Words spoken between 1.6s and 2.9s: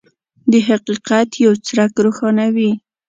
څرک روښانوي.